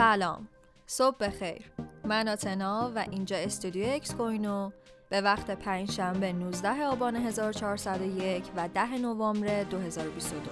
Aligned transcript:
سلام 0.00 0.48
صبح 0.86 1.16
بخیر 1.20 1.72
من 2.04 2.28
آتنا 2.28 2.92
و 2.94 2.98
اینجا 3.10 3.36
استودیو 3.36 3.86
اکس 3.88 4.14
کوینو 4.14 4.70
به 5.08 5.20
وقت 5.20 5.50
پنج 5.50 5.90
شنبه 5.90 6.32
19 6.32 6.84
آبان 6.84 7.16
1401 7.16 8.44
و 8.56 8.68
10 8.68 8.98
نوامبر 8.98 9.62
2022 9.62 10.50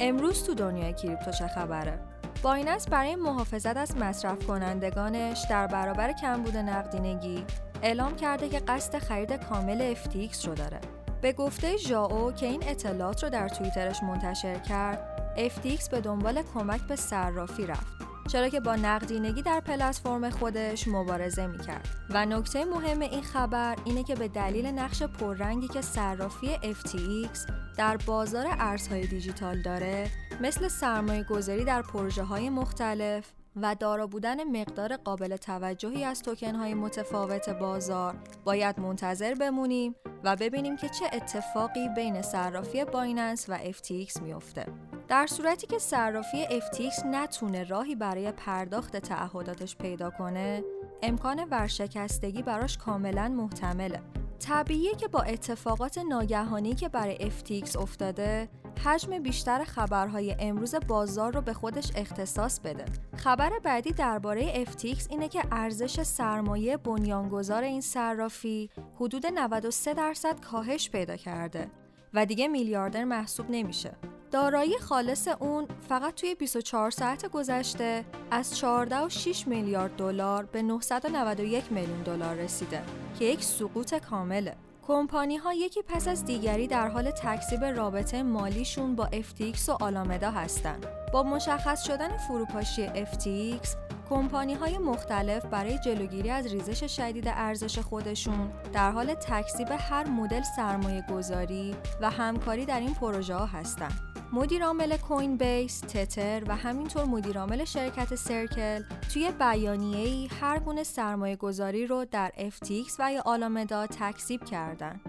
امروز 0.00 0.44
تو 0.44 0.54
دنیای 0.54 0.92
کریپتو 0.92 1.30
چه 1.30 1.46
خبره؟ 1.46 1.98
بایننس 2.42 2.88
برای 2.88 3.16
محافظت 3.16 3.76
از 3.76 3.96
مصرف 3.96 4.46
کنندگانش 4.46 5.46
در 5.50 5.66
برابر 5.66 6.12
کمبود 6.12 6.56
نقدینگی 6.56 7.44
اعلام 7.82 8.16
کرده 8.16 8.48
که 8.48 8.58
قصد 8.58 8.98
خرید 8.98 9.32
کامل 9.32 9.94
FTX 9.94 10.44
رو 10.44 10.54
داره. 10.54 10.80
به 11.22 11.32
گفته 11.32 11.76
ژائو 11.76 12.32
که 12.32 12.46
این 12.46 12.62
اطلاعات 12.66 13.24
رو 13.24 13.30
در 13.30 13.48
توییترش 13.48 14.02
منتشر 14.02 14.58
کرد، 14.58 15.19
FTX 15.48 15.90
به 15.90 16.00
دنبال 16.00 16.42
کمک 16.54 16.80
به 16.80 16.96
صرافی 16.96 17.66
رفت 17.66 18.10
چرا 18.28 18.48
که 18.48 18.60
با 18.60 18.76
نقدینگی 18.76 19.42
در 19.42 19.60
پلتفرم 19.60 20.30
خودش 20.30 20.88
مبارزه 20.88 21.46
می‌کرد 21.46 21.88
و 22.10 22.26
نکته 22.26 22.64
مهم 22.64 23.00
این 23.00 23.22
خبر 23.22 23.76
اینه 23.84 24.04
که 24.04 24.14
به 24.14 24.28
دلیل 24.28 24.66
نقش 24.66 25.02
پررنگی 25.02 25.68
که 25.68 25.80
صرافی 25.80 26.56
FTX 26.56 27.52
در 27.76 27.96
بازار 27.96 28.46
ارزهای 28.48 29.06
دیجیتال 29.06 29.62
داره 29.62 30.10
مثل 30.40 30.68
سرمایه 30.68 31.24
گذاری 31.24 31.64
در 31.64 31.82
پروژه 31.82 32.22
های 32.22 32.50
مختلف 32.50 33.32
و 33.56 33.74
دارا 33.74 34.06
بودن 34.06 34.60
مقدار 34.60 34.96
قابل 34.96 35.36
توجهی 35.36 36.04
از 36.04 36.22
توکن 36.22 36.54
های 36.54 36.74
متفاوت 36.74 37.48
بازار 37.48 38.14
باید 38.44 38.80
منتظر 38.80 39.34
بمونیم 39.34 39.94
و 40.24 40.36
ببینیم 40.36 40.76
که 40.76 40.88
چه 40.88 41.04
اتفاقی 41.12 41.88
بین 41.96 42.22
صرافی 42.22 42.84
بایننس 42.84 43.46
و 43.48 43.58
FTX 43.58 44.22
میفته. 44.22 44.66
در 45.10 45.26
صورتی 45.26 45.66
که 45.66 45.78
صرافی 45.78 46.46
FTX 46.46 47.06
نتونه 47.06 47.64
راهی 47.64 47.94
برای 47.94 48.32
پرداخت 48.32 48.96
تعهداتش 48.96 49.76
پیدا 49.76 50.10
کنه، 50.10 50.64
امکان 51.02 51.44
ورشکستگی 51.50 52.42
براش 52.42 52.78
کاملا 52.78 53.28
محتمله. 53.28 54.00
طبیعیه 54.38 54.94
که 54.94 55.08
با 55.08 55.20
اتفاقات 55.20 55.98
ناگهانی 55.98 56.74
که 56.74 56.88
برای 56.88 57.30
FTX 57.30 57.76
افتاده، 57.76 58.48
حجم 58.84 59.18
بیشتر 59.18 59.64
خبرهای 59.64 60.36
امروز 60.38 60.74
بازار 60.74 61.34
رو 61.34 61.40
به 61.40 61.52
خودش 61.52 61.92
اختصاص 61.96 62.60
بده. 62.60 62.84
خبر 63.16 63.50
بعدی 63.62 63.92
درباره 63.92 64.64
FTX 64.64 65.10
اینه 65.10 65.28
که 65.28 65.42
ارزش 65.52 66.02
سرمایه 66.02 66.76
بنیانگذار 66.76 67.62
این 67.62 67.80
صرافی 67.80 68.70
حدود 68.96 69.26
93 69.26 69.94
درصد 69.94 70.40
کاهش 70.40 70.90
پیدا 70.90 71.16
کرده 71.16 71.70
و 72.14 72.26
دیگه 72.26 72.48
میلیاردر 72.48 73.04
محسوب 73.04 73.46
نمیشه. 73.50 74.09
دارایی 74.30 74.78
خالص 74.78 75.28
اون 75.28 75.68
فقط 75.88 76.14
توی 76.14 76.34
24 76.34 76.90
ساعت 76.90 77.26
گذشته 77.26 78.04
از 78.30 78.56
14 78.56 79.00
و 79.00 79.08
6 79.08 79.48
میلیارد 79.48 79.96
دلار 79.96 80.44
به 80.44 80.62
991 80.62 81.72
میلیون 81.72 82.02
دلار 82.02 82.34
رسیده 82.34 82.82
که 83.18 83.24
یک 83.24 83.44
سقوط 83.44 83.94
کامله. 83.94 84.56
کمپانی 84.86 85.36
ها 85.36 85.54
یکی 85.54 85.82
پس 85.82 86.08
از 86.08 86.24
دیگری 86.24 86.66
در 86.66 86.88
حال 86.88 87.10
تکذیب 87.10 87.64
رابطه 87.64 88.22
مالیشون 88.22 88.96
با 88.96 89.06
FTX 89.06 89.68
و 89.68 89.72
آلامدا 89.80 90.30
هستند. 90.30 90.86
با 91.12 91.22
مشخص 91.22 91.86
شدن 91.86 92.16
فروپاشی 92.16 92.86
FTX، 92.86 93.68
کمپانی 94.10 94.54
های 94.54 94.78
مختلف 94.78 95.44
برای 95.44 95.78
جلوگیری 95.78 96.30
از 96.30 96.46
ریزش 96.46 96.96
شدید 96.96 97.28
ارزش 97.28 97.78
خودشون 97.78 98.52
در 98.72 98.90
حال 98.90 99.14
تکذیب 99.14 99.68
هر 99.70 100.08
مدل 100.08 100.42
سرمایه 100.56 101.04
گذاری 101.10 101.76
و 102.00 102.10
همکاری 102.10 102.64
در 102.64 102.80
این 102.80 102.94
پروژه 102.94 103.34
ها 103.34 103.46
هستند. 103.46 104.09
مدیرعامل 104.32 104.96
کوین 104.96 105.36
بیس، 105.36 105.80
تتر 105.80 106.42
و 106.46 106.56
همینطور 106.56 107.04
مدیرعامل 107.04 107.64
شرکت 107.64 108.14
سرکل 108.14 108.82
توی 109.12 109.30
بیانیه‌ای 109.30 110.26
هر 110.40 110.58
گونه 110.58 110.82
سرمایه 110.82 111.36
گذاری 111.36 111.86
رو 111.86 112.04
در 112.04 112.32
FTX 112.36 112.92
و 112.98 113.12
یا 113.12 113.22
آلامدا 113.26 113.86
تکذیب 113.86 114.44
کردن. 114.44 115.00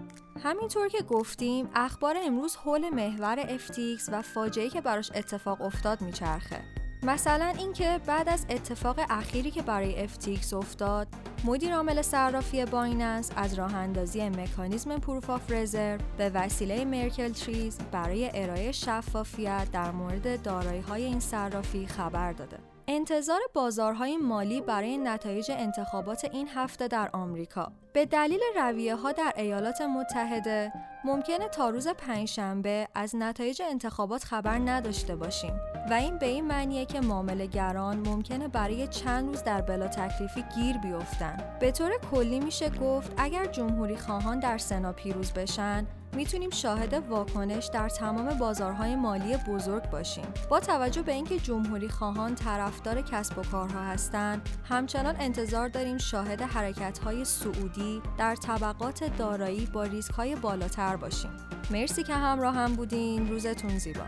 همینطور 0.44 0.88
که 0.88 1.02
گفتیم 1.02 1.68
اخبار 1.74 2.16
امروز 2.24 2.56
حول 2.56 2.90
محور 2.90 3.58
FTX 3.58 4.08
و 4.12 4.22
فاجعه‌ای 4.22 4.70
که 4.70 4.80
براش 4.80 5.10
اتفاق 5.14 5.62
افتاد 5.62 6.00
میچرخه. 6.00 6.81
مثلا 7.04 7.52
اینکه 7.58 8.00
بعد 8.06 8.28
از 8.28 8.46
اتفاق 8.50 9.00
اخیری 9.10 9.50
که 9.50 9.62
برای 9.62 10.08
FTX 10.08 10.52
افتاد 10.52 11.08
مدیر 11.44 11.74
عامل 11.74 12.02
صرافی 12.02 12.64
بایننس 12.64 13.30
از 13.36 13.54
راه 13.54 13.74
اندازی 13.74 14.28
مکانیزم 14.28 14.98
proof 14.98 15.30
of 15.30 15.50
reserve 15.50 15.98
به 16.18 16.30
وسیله 16.34 16.84
Merkle 16.84 17.32
trees 17.32 17.78
برای 17.92 18.30
ارائه 18.34 18.72
شفافیت 18.72 19.68
در 19.72 19.90
مورد 19.90 20.42
دارایی 20.42 20.80
های 20.80 21.04
این 21.04 21.20
صرافی 21.20 21.86
خبر 21.86 22.32
داده. 22.32 22.71
انتظار 22.88 23.40
بازارهای 23.54 24.16
مالی 24.16 24.60
برای 24.60 24.98
نتایج 24.98 25.50
انتخابات 25.50 26.24
این 26.32 26.48
هفته 26.48 26.88
در 26.88 27.10
آمریکا. 27.12 27.72
به 27.92 28.06
دلیل 28.06 28.40
رویه 28.56 28.96
ها 28.96 29.12
در 29.12 29.32
ایالات 29.36 29.80
متحده 29.80 30.72
ممکنه 31.04 31.48
تا 31.48 31.70
روز 31.70 31.88
پنجشنبه 31.88 32.88
از 32.94 33.16
نتایج 33.16 33.62
انتخابات 33.64 34.24
خبر 34.24 34.58
نداشته 34.58 35.16
باشیم 35.16 35.60
و 35.90 35.92
این 35.92 36.18
به 36.18 36.26
این 36.26 36.44
معنیه 36.46 36.84
که 36.84 37.00
گران 37.52 38.08
ممکنه 38.08 38.48
برای 38.48 38.86
چند 38.86 39.28
روز 39.28 39.42
در 39.42 39.60
بلا 39.60 39.88
تکلیفی 39.88 40.44
گیر 40.54 40.78
بیفتن. 40.78 41.36
به 41.60 41.72
طور 41.72 41.90
کلی 42.10 42.40
میشه 42.40 42.70
گفت 42.70 43.12
اگر 43.16 43.46
جمهوری 43.46 43.96
خواهان 43.96 44.40
در 44.40 44.58
سنا 44.58 44.92
پیروز 44.92 45.32
بشن 45.32 45.86
می‌تونیم 46.16 46.50
شاهد 46.50 46.94
واکنش 46.94 47.70
در 47.72 47.88
تمام 47.88 48.38
بازارهای 48.38 48.96
مالی 48.96 49.36
بزرگ 49.36 49.90
باشیم. 49.90 50.24
با 50.50 50.60
توجه 50.60 51.02
به 51.02 51.12
اینکه 51.12 51.38
جمهوری 51.38 51.88
خواهان 51.88 52.34
طرفدار 52.34 53.02
کسب 53.02 53.38
و 53.38 53.42
کارها 53.42 53.80
هستند، 53.80 54.48
همچنان 54.64 55.16
انتظار 55.18 55.68
داریم 55.68 55.98
شاهد 55.98 56.42
حرکت‌های 56.42 57.24
سعودی 57.24 58.02
در 58.18 58.36
طبقات 58.36 59.16
دارایی 59.16 59.66
با 59.66 59.82
ریسک‌های 59.82 60.36
بالاتر 60.36 60.96
باشیم. 60.96 61.30
مرسی 61.70 62.02
که 62.02 62.14
همراه 62.14 62.54
هم 62.54 62.74
بودین. 62.74 63.28
روزتون 63.28 63.78
زیبا. 63.78 64.04